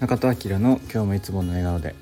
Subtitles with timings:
[0.00, 1.96] 中戸明の今日もいつもの笑顔で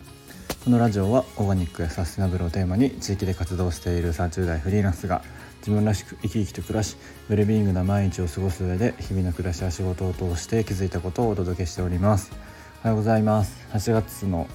[0.65, 5.23] このラジオはオーガニックやサステナブルをテーマに地域で活動している30代フリーランスが
[5.61, 6.99] 自分らしく生き生きと暮らし
[7.31, 12.33] ウェルビーイングな毎日を過ごす上で日々の暮らしや仕事を通して気づいたことをお届けしております。
[12.85, 14.47] おはようございます8月の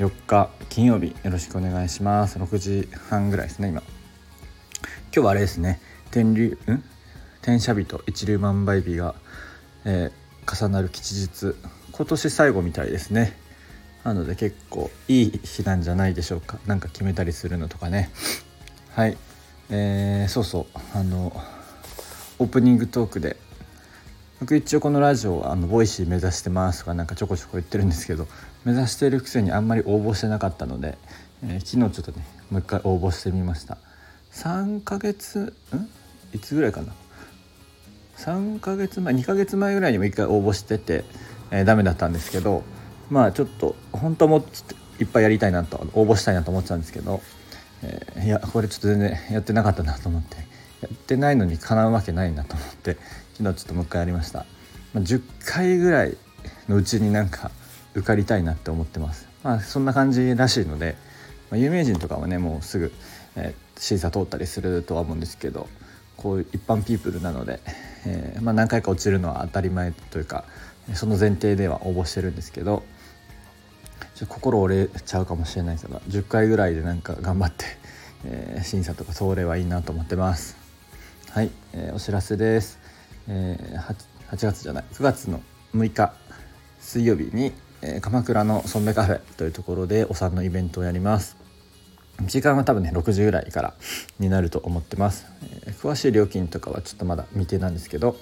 [0.00, 2.40] 4日金曜日よろしくお願いします。
[2.40, 3.80] 6時半ぐらいですね今。
[3.80, 3.88] 今
[5.12, 5.80] 日はあれですね。
[6.10, 6.82] 天竜ん？
[7.42, 9.14] 天赦日と一粒万倍日が、
[9.84, 11.54] えー、重なる吉日。
[11.98, 13.36] 今年最後みたいですね。
[14.04, 16.60] なので結構いい日なんじゃないでしょうか。
[16.64, 18.08] 何か決めたりするのとかね。
[18.92, 19.16] はい。
[19.68, 20.78] えー、そうそう。
[20.94, 21.32] あの
[22.38, 23.36] オープニングトークで。
[24.38, 28.28] 僕一応このラジオはあのボイシー目指してますとかなんかちょこちょこ言ってるんですけど
[28.64, 30.96] 目指してるくせにあんまり応募してなかったので、
[31.42, 33.76] えー、昨日ちょっとねもう一回応募してみました。
[34.34, 35.88] 3ヶ月ん？
[36.36, 36.94] いつぐらいかな
[38.18, 41.04] ？3ヶ月前2ヶ月前ぐらいにも一回応募してて
[41.50, 42.64] えー、ダメだったんですけど
[43.10, 44.44] まあちょっと本当も
[45.00, 47.20] いっぱいやりたいなと応募したいなと思ってたんですけど、
[47.82, 50.36] えー、いやこれちょっと全然やってなかったなと思って
[50.80, 52.96] やってないのにかなうわけないなと思って
[53.34, 54.46] 昨日ちょっともう一回やりました、
[54.94, 56.16] まあ、10回ぐらい
[56.68, 57.50] のうちになんか
[57.94, 59.28] 受かりたいなって思ってます。
[59.42, 60.96] まあそんな感じらしいので、
[61.50, 62.92] まあ、有名人とかはねもうすぐ、
[63.36, 65.68] えー、審査通ったりするとは思うんですけど
[66.16, 67.60] こういう一般ピープルなので、
[68.06, 70.44] えーまあ、何回か落ちるのは当たり前というか
[70.94, 72.82] その前提では応募してるんですけど
[74.14, 77.64] ちょ心折れちゃうかもしれないけど10回ぐらいでなんか頑張って、
[78.24, 80.56] えー、審査とか通ればいいなと思ってます。
[81.30, 82.80] はい、えー、お知らせです、
[83.28, 83.94] えー、8,
[84.30, 85.40] 8月じゃない9月の
[85.74, 86.14] 6日
[86.80, 91.36] 水曜日に、えー、鎌倉のソンベカフェというところでお産のイベントをやります。
[92.26, 93.74] 時間は多分ね6時ぐらいから
[94.18, 95.26] になると思ってます、
[95.66, 98.16] えー、詳しい料金とかはちょっとまだ未定なんですけど、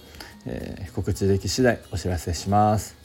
[0.46, 2.96] えー、告知でき次第お知らせします。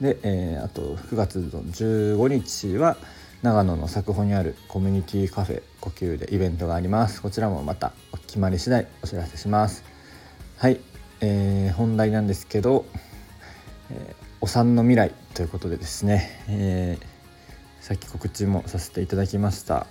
[0.00, 2.96] で、えー、あと9月の15日は
[3.42, 7.22] 長野の作保にあるコミュニティカフェ呼吸でイベントがあります。
[7.22, 9.84] こちらもまたお決まり次第お知らせします。
[10.58, 10.78] はい、
[11.20, 12.84] えー、本題なんですけど、
[13.90, 19.86] えー、お産の未来ということでですね、えー、さっき告知もさせていただきました。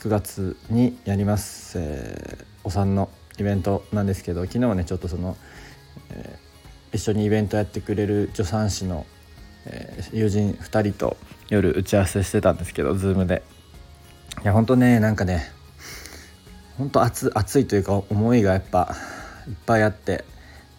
[0.00, 3.08] 9月にやります、えー、お産の
[3.38, 5.36] イベントなんですけど昨日はねちょっとその、
[6.10, 9.06] えー、一緒にイベントやってくれる助産師の、
[9.66, 11.16] えー、友人2人と
[11.48, 13.42] 夜打ち合わせしてたんですけど Zoom で。
[14.42, 15.50] いやほんとねなんかね
[16.76, 18.94] ほんと熱熱いというか思いがやっぱ
[19.48, 20.24] いっぱいあって、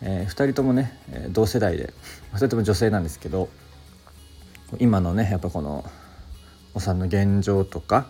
[0.02, 0.96] えー、2人ともね
[1.30, 1.92] 同世代で
[2.34, 3.50] 2人とも女性なんですけど
[4.78, 5.84] 今のねやっぱこの
[6.76, 8.10] お産の現状とか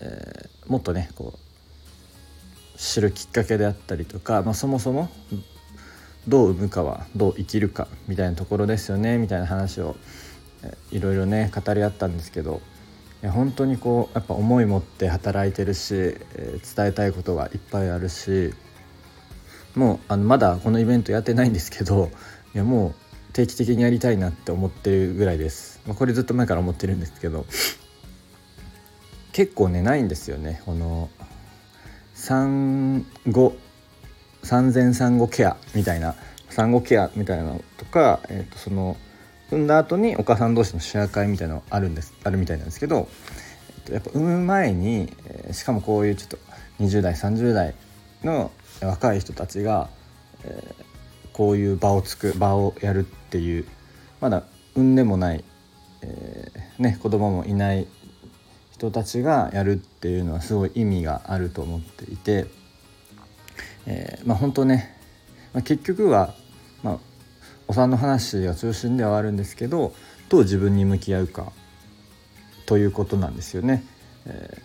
[0.00, 5.08] えー、もっとねこう知るきっかけであったりとか、まあ、そもそも
[6.28, 9.96] どう産むかはどう生きるかみたいなところですよねみたいな話を、
[10.90, 12.60] いろいろね語り合ったんですけど
[13.22, 16.18] 本当にこうやっぱ思い持って働いてるし、伝
[16.78, 18.52] えたいことがいっぱいあるし
[19.74, 22.10] もうあのまだこのイベントやってないんですけど
[22.54, 27.46] いやもう定期的にやりたいなって思ってるぐらいです、まあ、これずっと前から思ってるんですけど
[29.32, 30.60] 結構ねないんですよね。
[30.66, 31.10] この
[32.14, 33.56] 産後
[34.48, 36.14] 産前産後ケアみたいな
[36.48, 38.96] 産後ケアみたいなのとか、えー、とその
[39.50, 43.08] 産んだ後にお母さん同士のシェア会みたいなのあるんですあるみたいなんですけど、
[43.76, 46.38] えー、とやっぱ産む前に、え、しかもこういうちょっと
[46.80, 47.74] 20代30代
[48.24, 48.50] の
[48.80, 49.90] 若い人たちが、
[50.44, 50.74] え、
[51.34, 53.66] こういう場をつく場をやるっていう
[54.22, 54.44] まだ
[54.74, 55.44] 産んでもない、
[56.00, 57.86] えーね、子供もいない
[58.72, 62.46] 人たちがやるっていうのはすごい意味があると思っていて、
[63.88, 64.94] えー、まあ本当ね、
[65.54, 66.34] まあ、結局は、
[66.82, 66.98] まあ、
[67.66, 69.94] お産の話が中心ではあるんですけど
[70.28, 71.52] どう自分に向き合うか
[72.66, 73.82] ということなんですよね。
[74.26, 74.62] えー、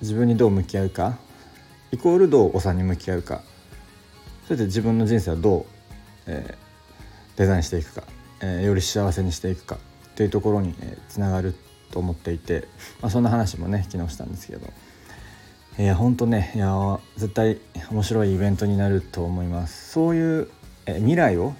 [0.00, 1.18] 自分にどう向き合うか
[1.90, 3.42] イコールどうお産に向き合うか
[4.44, 5.64] それで自分の人生をどう、
[6.26, 8.04] えー、デザインしていくか、
[8.40, 9.78] えー、より幸せにしていくか
[10.14, 11.56] というところに、えー、つながる
[11.90, 12.68] と思っていて、
[13.00, 14.72] まあ、そんな話もね昨日したんですけど
[15.78, 17.58] いや本当ねいや絶対
[17.90, 20.48] 面白いイベントになると思いますそういう
[20.86, 21.54] え未来を、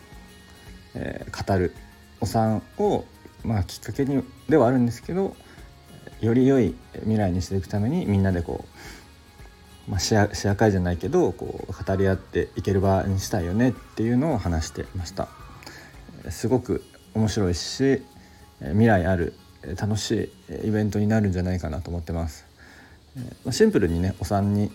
[0.94, 1.74] えー、語る
[2.20, 3.04] お産を、
[3.44, 5.36] まあ、きっかけにではあるんですけど
[6.20, 8.64] より良い未来にしていくためにみんなでこ
[9.88, 15.28] う、まあ、シェアシェア会じゃないけどこう語り合っていける場にしたいよねっていうのを話してました
[16.28, 16.84] すごく
[17.14, 18.02] 面白いし
[18.60, 19.34] 未来ある
[19.80, 20.30] 楽し
[20.62, 22.49] いイベントになるんじゃないかなと思ってます。
[23.50, 24.70] シンプルにねお産に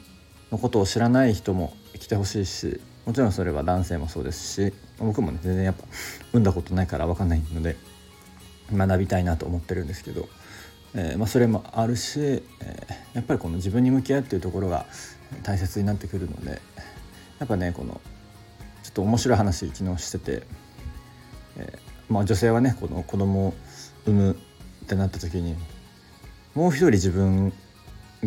[0.52, 5.84] のことを知らない人も来てほしいしもちろんそれは男性もそうですし僕もね全然やっぱ
[6.32, 7.78] 産んだことないから分かんないので
[8.74, 10.28] 学びたいなと思ってるんですけど、
[10.96, 14.86] えー、まあ、それもあるし、えー、やっぱりこの自分に向き合うっていうところが
[15.44, 16.62] 大切になってくるので
[17.40, 18.02] やっぱねこの
[18.81, 20.44] ちょっと面白い話昨日してて、
[21.58, 23.54] えー、まあ、女性はねこの子供を
[24.06, 25.56] 産むってなった時に
[26.56, 27.54] もう一人自分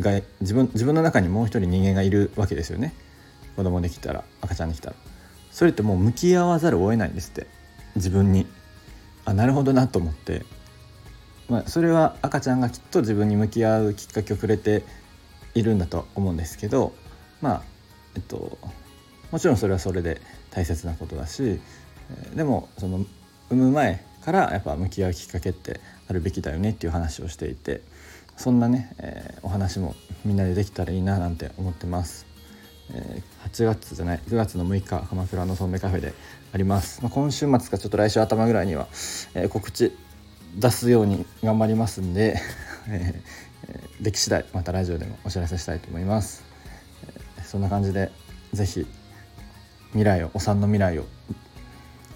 [0.00, 2.94] が自分自分の中にもう一人人間がいるわけですよね。
[3.56, 4.96] 子供できたら赤ちゃんできたら。
[5.50, 7.46] それってもう向き合わざるを得ないんですって。
[7.96, 8.46] 自分に。
[9.24, 10.44] あなるほどなと思って、
[11.48, 14.84] まあ、それは赤ちゃんがきっと自分に向き合うきっかけをくれて
[15.54, 16.92] いるんだと思うんですけど。
[17.40, 17.62] まあ
[18.16, 18.58] えっと
[19.30, 20.20] もちろんそれはそれで
[20.50, 21.60] 大切なことだし。
[22.34, 23.04] でもその
[23.50, 27.82] 産む前からやっぱ向き合うきっかけってあるべきだよねっていう話をしていて。
[28.38, 29.94] そんなね、え、お話も
[30.26, 32.26] みんなでできたらいいななんて思ってます。
[32.92, 36.12] えー、8月じゃない9月の6日鎌倉のソンベカフェで
[36.52, 38.88] あります、まあ、今週末かちょっと来週頭ぐらいには、
[39.34, 39.92] えー、告知
[40.54, 42.40] 出すように頑張りますんで、
[42.88, 46.44] えー、でき次第またラジオでもお知らせしたいと思います、
[47.06, 48.10] えー、そんな感じで
[48.52, 48.86] 是非
[49.92, 51.04] 未来をお産の未来を、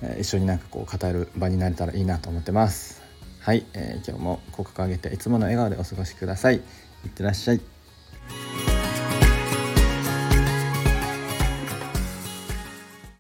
[0.02, 3.00] えー、一緒になんかこう語る場になれたらいいなと思ってます。
[3.40, 6.62] はい、えー、今日も口角上げていつもの笑顔でお過ごしください。
[7.04, 7.71] いってらっしゃい。